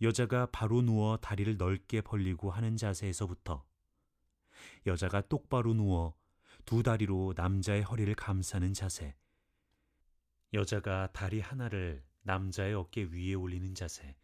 여자가 0.00 0.46
바로 0.46 0.80
누워 0.80 1.18
다리를 1.18 1.58
넓게 1.58 2.00
벌리고 2.00 2.50
하는 2.50 2.78
자세에서부터 2.78 3.66
여자가 4.86 5.20
똑바로 5.28 5.74
누워 5.74 6.16
두 6.64 6.82
다리로 6.82 7.34
남자의 7.36 7.82
허리를 7.82 8.14
감싸는 8.14 8.72
자세, 8.72 9.14
여자가 10.54 11.12
다리 11.12 11.40
하나를 11.40 12.02
남자의 12.22 12.72
어깨 12.72 13.02
위에 13.02 13.34
올리는 13.34 13.74
자세, 13.74 14.16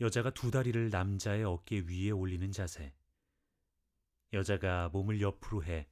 여자가 0.00 0.30
두 0.30 0.50
다리를 0.50 0.88
남자의 0.88 1.44
어깨 1.44 1.80
위에 1.80 2.10
올리는 2.10 2.50
자세, 2.50 2.94
여자가 4.32 4.88
몸을 4.88 5.20
옆으로 5.20 5.64
해 5.64 5.86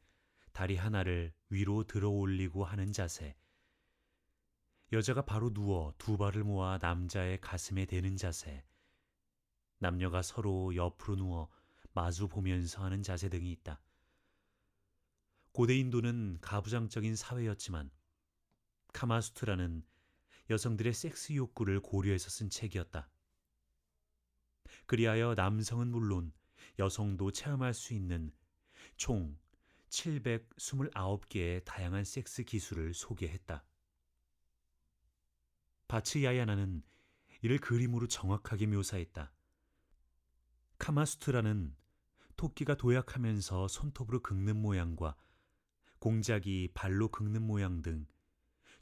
다리 0.52 0.76
하나를 0.76 1.32
위로 1.48 1.84
들어 1.84 2.10
올리고 2.10 2.64
하는 2.64 2.92
자세, 2.92 3.36
여자가 4.92 5.22
바로 5.22 5.52
누워 5.52 5.94
두 5.96 6.18
발을 6.18 6.44
모아 6.44 6.78
남자의 6.80 7.40
가슴에 7.40 7.86
대는 7.86 8.16
자세, 8.16 8.64
남녀가 9.78 10.22
서로 10.22 10.74
옆으로 10.76 11.16
누워 11.16 11.48
마주 11.94 12.28
보면서 12.28 12.84
하는 12.84 13.02
자세 13.02 13.28
등이 13.28 13.50
있다. 13.52 13.80
고대 15.52 15.76
인도는 15.76 16.38
가부장적인 16.40 17.16
사회였지만 17.16 17.90
카마수트라는 18.92 19.84
여성들의 20.50 20.92
섹스 20.92 21.34
욕구를 21.34 21.80
고려해서 21.80 22.30
쓴 22.30 22.50
책이었다. 22.50 23.10
그리하여 24.86 25.34
남성은 25.34 25.88
물론 25.88 26.32
여성도 26.78 27.30
체험할 27.30 27.74
수 27.74 27.94
있는 27.94 28.32
총 28.96 29.38
729개의 29.92 31.64
다양한 31.64 32.04
섹스 32.04 32.42
기술을 32.42 32.94
소개했다. 32.94 33.64
바츠야야나는 35.88 36.82
이를 37.42 37.58
그림으로 37.58 38.08
정확하게 38.08 38.66
묘사했다. 38.66 39.32
카마수트라는 40.78 41.76
토끼가 42.36 42.76
도약하면서 42.76 43.68
손톱으로 43.68 44.20
긁는 44.20 44.56
모양과 44.56 45.16
공작이 45.98 46.70
발로 46.74 47.08
긁는 47.08 47.42
모양 47.42 47.82
등 47.82 48.06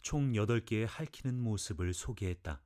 총 0.03 0.33
8개의 0.33 0.87
핥히는 0.87 1.38
모습을 1.38 1.92
소개했다. 1.92 2.62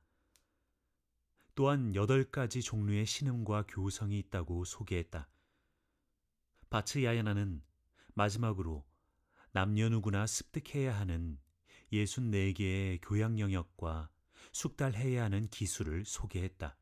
또한 1.53 1.93
8가지 1.93 2.63
종류의 2.63 3.05
신음과 3.05 3.65
교성이 3.67 4.19
있다고 4.19 4.65
소개했다. 4.65 5.27
바츠야야나는 6.69 7.61
마지막으로 8.15 8.85
남녀 9.51 9.89
누구나 9.89 10.25
습득해야 10.25 10.97
하는 10.97 11.37
64개의 11.91 12.99
교양 13.01 13.39
영역과 13.39 14.09
숙달해야 14.51 15.25
하는 15.25 15.47
기술을 15.47 16.05
소개했다. 16.05 16.77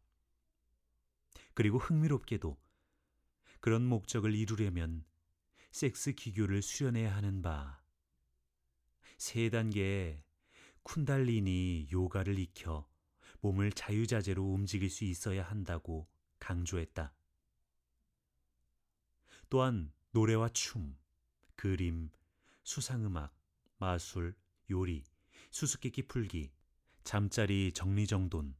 그리고 1.55 1.77
흥미롭게도 1.79 2.57
그런 3.59 3.85
목적을 3.85 4.35
이루려면 4.35 5.05
섹스 5.71 6.13
기교를 6.13 6.61
수련해야 6.61 7.15
하는 7.15 7.41
바. 7.41 7.81
세 9.17 9.49
단계의 9.49 10.23
쿤달리니 10.83 11.91
요가를 11.91 12.37
익혀 12.37 12.87
몸을 13.41 13.71
자유자재로 13.71 14.43
움직일 14.43 14.89
수 14.89 15.03
있어야 15.03 15.43
한다고 15.43 16.07
강조했다. 16.39 17.13
또한 19.49 19.91
노래와 20.11 20.49
춤, 20.49 20.95
그림, 21.55 22.09
수상음악, 22.63 23.35
마술, 23.77 24.35
요리, 24.69 25.03
수수께끼 25.51 26.07
풀기, 26.07 26.51
잠자리 27.03 27.71
정리정돈, 27.73 28.55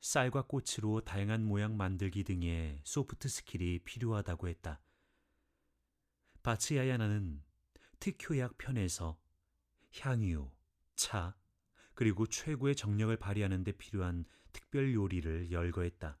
쌀과 0.00 0.42
꽃으로 0.42 1.00
다양한 1.00 1.44
모양 1.44 1.76
만들기 1.76 2.24
등의 2.24 2.80
soft 2.84 3.28
skill이 3.28 3.80
필요하다고 3.80 4.48
했다. 4.48 4.80
바츠야야나는 6.42 7.42
특효약 8.00 8.58
편에서 8.58 9.18
향유, 9.98 10.50
차, 10.94 11.34
그리고 11.94 12.26
최고의 12.26 12.76
정력을 12.76 13.16
발휘하는 13.16 13.64
데 13.64 13.72
필요한 13.72 14.26
특별 14.52 14.92
요리를 14.92 15.50
열거했다. 15.50 16.18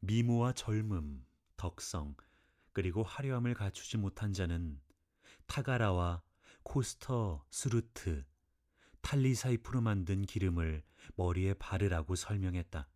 미모와 0.00 0.52
젊음, 0.52 1.24
덕성, 1.56 2.14
그리고 2.72 3.02
화려함을 3.02 3.54
갖추지 3.54 3.96
못한 3.96 4.32
자는 4.32 4.80
타가라와 5.46 6.22
costus 6.62 7.44
root, 7.50 8.24
탈리사 9.00 9.43
잎으로 9.43 9.80
만든 9.80 10.22
기름을 10.22 10.82
머리에 11.16 11.54
바르라고 11.54 12.14
설명했다. 12.14 12.88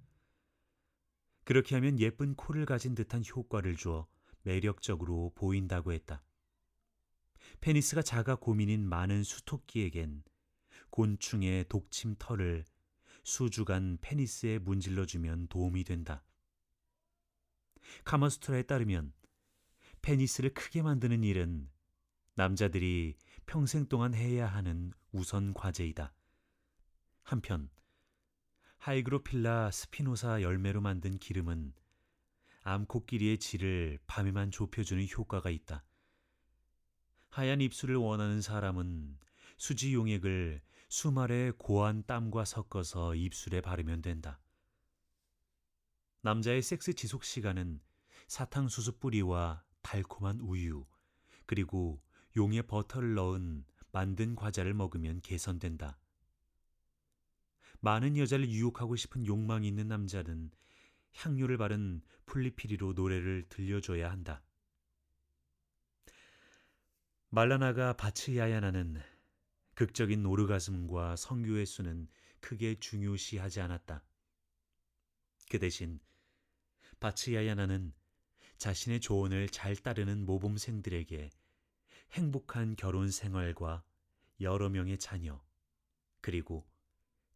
그렇게 1.45 1.75
하면 1.75 1.99
예쁜 1.99 2.35
코를 2.35 2.67
가진 2.67 2.95
듯한 2.95 3.23
효과를 3.25 3.77
주어 3.77 4.07
매력적으로 4.43 5.33
보인다고 5.35 5.93
했다. 5.93 6.23
페니스가 7.61 8.03
작아 8.03 8.37
고민인 8.37 8.89
많은 8.89 9.25
수토끼에겐 9.25 10.23
곤충의 10.91 11.67
독침 11.69 12.15
털을 12.19 12.65
수주간 13.25 13.99
페니스에 14.01 14.59
문질러주면 14.59 15.49
도움이 15.49 15.85
된다. 15.85 16.25
카마수트라에 18.05 18.62
따르면 18.63 19.13
페니스를 20.05 20.53
크게 20.53 20.83
만드는 20.83 21.25
일은 21.25 21.67
남자들이 22.35 23.17
평생 23.47 23.87
동안 23.87 24.12
해야 24.12 24.47
하는 24.47 24.93
우선 25.12 25.55
과제이다. 25.55 26.12
한편 27.23 27.71
Hygrophila 28.77 29.70
spinosa 29.70 30.42
열매로 30.43 30.83
만든 30.83 31.17
기름은 31.17 31.73
암코끼리의 32.64 33.38
질을 33.38 33.99
밤에만 34.07 34.51
좁혀주는 34.51 35.09
효과가 35.09 35.49
있다. 35.49 35.87
하얀 37.31 37.62
입술을 37.62 37.97
원하는 37.97 38.43
사람은 38.43 39.19
수지 39.57 39.95
용액을 39.95 40.61
수말의 40.90 41.53
고한 41.57 42.05
땀과 42.07 42.45
섞어서 42.45 43.14
입술에 43.14 43.62
바르면 43.62 44.03
된다. 44.03 44.38
남자의 46.21 46.61
섹스 46.61 46.93
지속 46.93 47.25
시간은 47.25 47.81
사탕수수 48.29 48.99
뿌리와 48.99 49.64
달콤한 49.85 50.40
우유, 50.40 50.85
그리고 51.47 52.03
용에 52.37 52.62
버터를 52.62 53.14
넣은 53.14 53.64
만든 53.92 54.35
과자를 54.35 54.75
먹으면 54.75 55.20
개선된다. 55.20 56.01
많은 57.79 58.16
여자를 58.16 58.49
유혹하고 58.49 58.97
싶은 58.97 59.27
욕망이 59.27 59.68
있는 59.68 59.87
남자는 59.87 60.51
향료를 61.12 61.59
바른 61.59 62.03
플리피리로 62.27 62.94
노래를 62.94 63.44
들려줘야 63.49 64.11
한다. 64.11 64.42
말라나가 67.29 67.92
바츠야야나는 67.92 69.01
극적인 69.75 70.25
오르가즘과 70.25 71.16
성교의 71.16 71.66
수는 71.66 72.09
크게 72.40 72.81
중요시하지 72.81 73.61
않았다. 73.61 74.03
그 75.51 75.59
대신 75.59 76.01
바츠야야나는 77.01 77.92
자신의 78.59 79.01
조언을 79.01 79.49
잘 79.49 79.77
따르는 79.77 80.25
모범생들에게 80.25 81.31
행복한 82.12 82.77
결혼 82.77 83.11
생활과 83.11 83.85
여러 84.40 84.69
명의 84.69 84.99
자녀, 84.99 85.43
그리고 86.21 86.67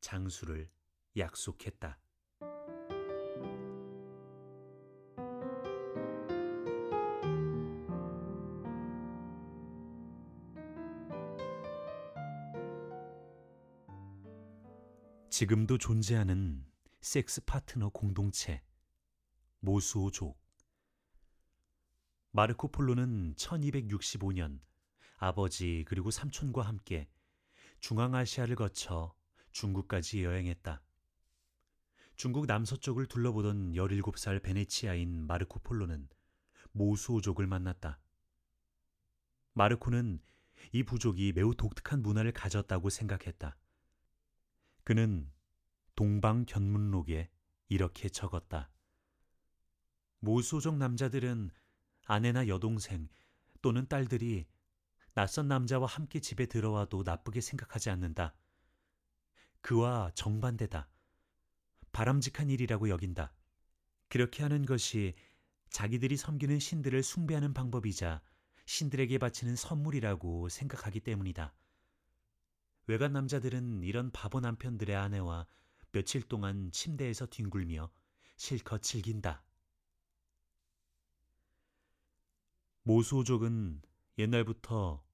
장수를 0.00 0.70
약속했다. 1.16 1.98
지금도 15.31 15.78
존재하는 15.78 16.66
섹스 17.00 17.40
파트너 17.44 17.90
공동체, 17.90 18.61
모수오족. 19.61 20.47
마르코 22.30 22.68
폴로는 22.68 23.34
1265년 23.36 24.60
아버지 25.16 25.84
그리고 25.88 26.10
삼촌과 26.10 26.62
함께 26.62 27.08
중앙아시아를 27.80 28.54
거쳐 28.54 29.14
중국까지 29.52 30.24
여행했다. 30.24 30.82
중국 32.16 32.46
남서쪽을 32.46 33.06
둘러보던 33.06 33.72
17살 33.72 34.42
베네치아인 34.42 35.26
마르코 35.26 35.60
폴로는 35.60 36.08
모수오족을 36.72 37.46
만났다. 37.46 37.98
마르코는 39.54 40.20
이 40.72 40.82
부족이 40.82 41.32
매우 41.32 41.54
독특한 41.54 42.02
문화를 42.02 42.32
가졌다고 42.32 42.90
생각했다. 42.90 43.56
그는 44.84 45.30
동방 45.96 46.44
견문록에 46.44 47.30
이렇게 47.68 48.08
적었다. 48.08 48.70
모수족 50.20 50.76
남자들은 50.76 51.50
아내나 52.08 52.48
여동생 52.48 53.06
또는 53.60 53.86
딸들이 53.86 54.46
낯선 55.12 55.46
남자와 55.46 55.86
함께 55.86 56.20
집에 56.20 56.46
들어와도 56.46 57.02
나쁘게 57.04 57.42
생각하지 57.42 57.90
않는다. 57.90 58.34
그와 59.60 60.10
정반대다. 60.14 60.88
바람직한 61.92 62.48
일이라고 62.48 62.88
여긴다. 62.88 63.34
그렇게 64.08 64.42
하는 64.42 64.64
것이 64.64 65.14
자기들이 65.68 66.16
섬기는 66.16 66.58
신들을 66.58 67.02
숭배하는 67.02 67.52
방법이자 67.52 68.22
신들에게 68.64 69.18
바치는 69.18 69.54
선물이라고 69.54 70.48
생각하기 70.48 71.00
때문이다. 71.00 71.52
외간 72.86 73.12
남자들은 73.12 73.82
이런 73.82 74.10
바보 74.12 74.40
남편들의 74.40 74.96
아내와 74.96 75.46
며칠 75.92 76.22
동안 76.22 76.70
침대에서 76.72 77.26
뒹굴며 77.26 77.90
실컷 78.38 78.82
즐긴다. 78.82 79.42
모수족은 82.88 83.83
옛날부터 84.16 85.05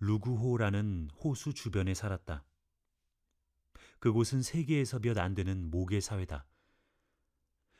루구호라는 0.00 1.08
호수 1.18 1.54
주변에 1.54 1.94
살았다. 1.94 2.44
그곳은 3.98 4.42
세계에서 4.42 4.98
몇 4.98 5.16
안 5.16 5.34
되는 5.34 5.70
모계 5.70 6.00
사회다. 6.00 6.46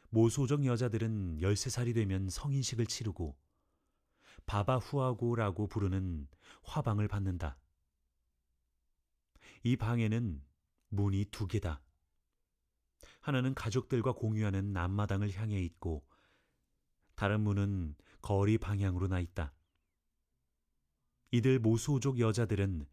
모소적 0.08 0.64
여자들은 0.64 1.40
13살이 1.42 1.92
되면 1.92 2.30
성인식을 2.30 2.86
치르고 2.86 3.36
바바후아고라고 4.46 5.66
부르는 5.66 6.26
화방을 6.62 7.06
받는다. 7.06 7.58
이 9.62 9.76
방에는 9.76 10.42
문이 10.88 11.26
두 11.26 11.46
개다. 11.46 11.82
하나는 13.20 13.54
가족들과 13.54 14.12
공유하는 14.12 14.74
앞마당을 14.74 15.32
향해 15.32 15.60
있고 15.60 16.02
다른 17.14 17.42
문은 17.42 17.94
거리 18.24 18.56
방향으로 18.56 19.06
나 19.06 19.20
있다. 19.20 19.52
이들 21.30 21.58
모수족 21.58 22.20
여자들은 22.20 22.86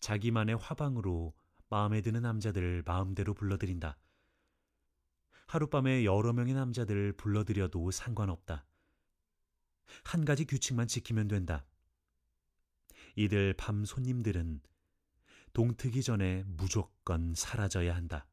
자기만의 0.00 0.58
화방으로 0.58 1.34
마음에 1.70 2.02
드는 2.02 2.20
남자들을 2.20 2.82
마음대로 2.84 3.32
불러들인다. 3.32 3.96
하룻밤에 5.46 6.04
여러 6.04 6.34
명의 6.34 6.52
남자들을 6.52 7.14
불러들여도 7.14 7.90
상관없다. 7.90 8.66
한 10.04 10.26
가지 10.26 10.44
규칙만 10.44 10.86
지키면 10.86 11.28
된다. 11.28 11.64
이들 13.16 13.54
밤 13.54 13.86
손님들은 13.86 14.60
동트기 15.54 16.02
전에 16.02 16.44
무조건 16.46 17.32
사라져야 17.34 17.96
한다. 17.96 18.26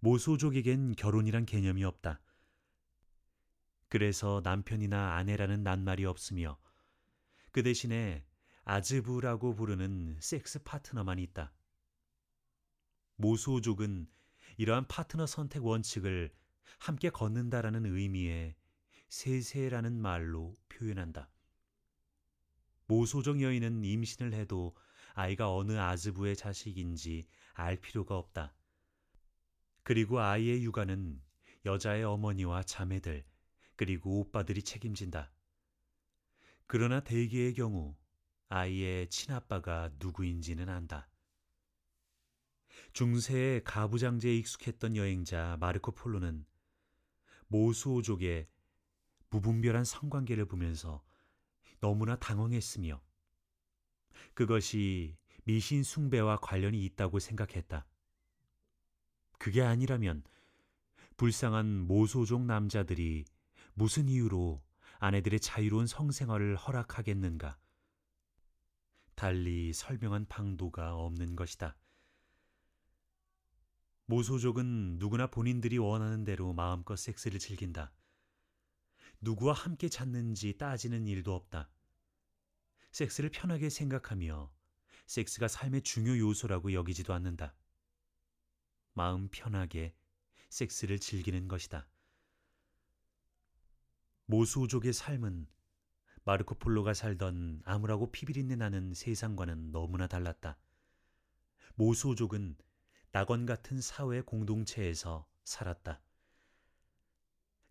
모소족에겐 0.00 0.96
결혼이란 0.96 1.46
개념이 1.46 1.84
없다. 1.84 2.20
그래서 3.90 4.40
남편이나 4.42 5.16
아내라는 5.16 5.62
낱말이 5.62 6.06
없으며 6.06 6.58
그 7.50 7.62
대신에 7.62 8.24
아즈부라고 8.64 9.54
부르는 9.54 10.16
섹스 10.20 10.62
파트너만 10.62 11.18
있다. 11.18 11.52
모소족은 13.16 14.08
이러한 14.56 14.86
파트너 14.86 15.26
선택 15.26 15.64
원칙을 15.64 16.32
함께 16.78 17.10
걷는다라는 17.10 17.84
의미의 17.84 18.54
세세라는 19.08 20.00
말로 20.00 20.54
표현한다. 20.68 21.28
모소족 22.86 23.42
여인은 23.42 23.84
임신을 23.84 24.32
해도 24.34 24.76
아이가 25.14 25.52
어느 25.52 25.72
아즈부의 25.72 26.36
자식인지 26.36 27.26
알 27.54 27.76
필요가 27.76 28.16
없다. 28.16 28.54
그리고 29.82 30.20
아이의 30.20 30.62
육아는 30.62 31.20
여자의 31.64 32.04
어머니와 32.04 32.62
자매들, 32.62 33.24
그리고 33.80 34.20
오빠들이 34.20 34.62
책임진다. 34.62 35.32
그러나 36.66 37.00
대개의 37.00 37.54
경우 37.54 37.96
아이의 38.50 39.08
친아빠가 39.08 39.90
누구인지는 39.98 40.68
안다. 40.68 41.08
중세의 42.92 43.64
가부장제에 43.64 44.36
익숙했던 44.36 44.96
여행자 44.96 45.56
마르코 45.60 45.92
폴로는 45.92 46.44
모수오족의 47.46 48.48
무분별한 49.30 49.86
성관계를 49.86 50.44
보면서 50.44 51.02
너무나 51.80 52.16
당황했으며 52.16 53.02
그것이 54.34 55.16
미신 55.44 55.82
숭배와 55.82 56.40
관련이 56.40 56.84
있다고 56.84 57.18
생각했다. 57.18 57.86
그게 59.38 59.62
아니라면 59.62 60.22
불쌍한 61.16 61.86
모소족 61.86 62.44
남자들이 62.44 63.24
무슨 63.80 64.10
이유로 64.10 64.62
아내들의 64.98 65.40
자유로운 65.40 65.86
성생활을 65.86 66.54
허락하겠는가 66.54 67.58
달리 69.14 69.72
설명한 69.72 70.26
방도가 70.26 70.96
없는 70.96 71.34
것이다. 71.34 71.78
모소족은 74.04 74.98
누구나 74.98 75.28
본인들이 75.28 75.78
원하는 75.78 76.24
대로 76.24 76.52
마음껏 76.52 76.94
섹스를 76.94 77.38
즐긴다. 77.38 77.90
누구와 79.22 79.54
함께 79.54 79.88
잤는지 79.88 80.58
따지는 80.58 81.06
일도 81.06 81.34
없다. 81.34 81.70
섹스를 82.92 83.30
편하게 83.30 83.70
생각하며 83.70 84.52
섹스가 85.06 85.48
삶의 85.48 85.84
중요 85.84 86.18
요소라고 86.18 86.74
여기지도 86.74 87.14
않는다. 87.14 87.54
마음 88.92 89.30
편하게 89.30 89.94
섹스를 90.50 90.98
즐기는 90.98 91.48
것이다. 91.48 91.89
모수족의 94.30 94.92
삶은 94.92 95.48
마르코 96.22 96.54
폴로가 96.54 96.94
살던 96.94 97.62
암울하고 97.64 98.12
피비린내 98.12 98.54
나는 98.54 98.94
세상과는 98.94 99.72
너무나 99.72 100.06
달랐다. 100.06 100.56
모수족은 101.74 102.56
낙원 103.10 103.44
같은 103.44 103.80
사회 103.80 104.20
공동체에서 104.20 105.28
살았다. 105.42 106.00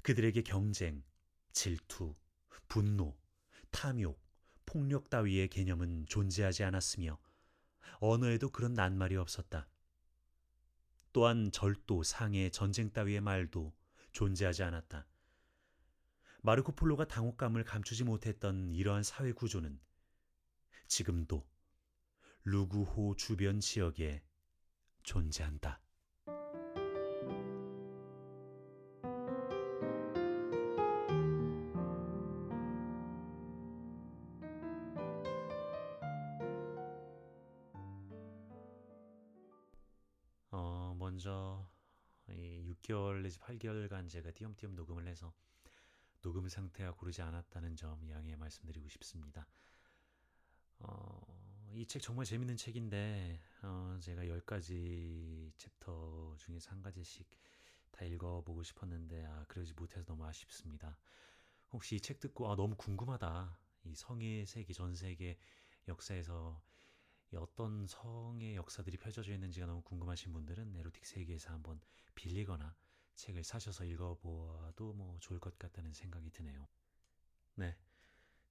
그들에게 0.01 0.41
경쟁, 0.41 1.01
질투, 1.53 2.13
분노, 2.67 3.17
탐욕, 3.71 4.21
폭력 4.65 5.09
따위의 5.09 5.47
개념은 5.47 6.07
존재하지 6.07 6.65
않았으며 6.65 7.17
언어에도 8.01 8.49
그런 8.49 8.73
낱말이 8.73 9.15
없었다. 9.15 9.69
또한 11.13 11.51
절도, 11.53 12.03
상해, 12.03 12.49
전쟁 12.49 12.91
따위의 12.91 13.21
말도 13.21 13.73
존재하지 14.11 14.63
않았다. 14.63 15.07
마르코 16.41 16.71
폴로가 16.71 17.05
당혹감을 17.05 17.65
감추지 17.65 18.05
못했던 18.05 18.71
이러한 18.71 19.03
사회 19.03 19.33
구조는 19.33 19.77
지금도 20.87 21.45
루구호 22.45 23.15
주변 23.17 23.59
지역에 23.59 24.23
존재한다. 25.03 25.81
어, 40.51 40.95
먼저 40.97 41.69
이 42.29 42.73
6개월 42.73 43.23
내지 43.23 43.37
8개월간 43.39 44.07
제가 44.09 44.31
띄엄띄엄 44.31 44.75
녹음을 44.75 45.05
해서 45.05 45.33
녹음 46.21 46.47
상태가 46.49 46.91
고르지 46.93 47.21
않았다는 47.21 47.75
점 47.75 48.09
양해 48.09 48.35
말씀드리고 48.35 48.89
싶습니다. 48.89 49.47
어, 50.79 51.19
이 51.73 51.85
책 51.85 52.01
정말 52.01 52.25
재밌는 52.25 52.57
책인데 52.57 53.41
어, 53.63 53.97
제가 54.01 54.23
10가지 54.23 55.51
챕터 55.57 56.35
중에서 56.39 56.71
한 56.71 56.81
가지씩 56.81 57.29
다 57.91 58.05
읽어보고 58.05 58.63
싶었는데 58.63 59.25
아, 59.25 59.45
그러지 59.47 59.73
못해서 59.75 60.03
너무 60.05 60.25
아쉽습니다. 60.25 60.97
혹시 61.71 61.95
이 61.95 61.99
책 61.99 62.19
듣고 62.19 62.51
아, 62.51 62.55
너무 62.55 62.75
궁금하다. 62.75 63.57
이 63.85 63.95
성의 63.95 64.45
세계, 64.45 64.73
전 64.73 64.95
세계 64.95 65.37
역사에서 65.87 66.61
이 67.31 67.35
어떤 67.37 67.85
성의 67.87 68.55
역사들이 68.55 68.97
펼쳐져 68.97 69.33
있는지가 69.33 69.65
너무 69.67 69.81
궁금하신 69.83 70.33
분들은 70.33 70.75
에로틱 70.75 71.05
세계에서 71.05 71.51
한번 71.51 71.79
빌리거나 72.15 72.75
책을 73.19 73.43
사셔서 73.43 73.83
읽어보아도 73.83 74.93
뭐 74.93 75.17
좋을 75.19 75.39
것 75.39 75.59
같다는 75.59 75.93
생각이 75.93 76.29
드네요. 76.31 76.67
네. 77.55 77.75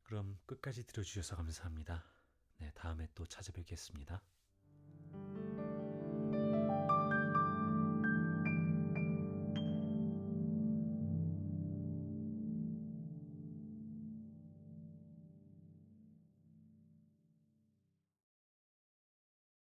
그럼 0.02 0.38
끝까지 0.46 0.84
들어주셔서 0.84 1.36
감사합니다. 1.36 2.04
네, 2.58 2.70
다음에 2.74 3.08
또 3.14 3.24
찾아뵙겠습니다. 3.26 4.22